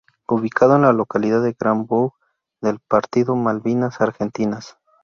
[0.27, 2.15] Ubicado en la localidad de Grand Bourg
[2.59, 4.79] del partido Malvinas Argentinas.